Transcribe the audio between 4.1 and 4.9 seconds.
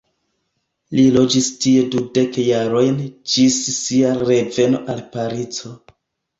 reveno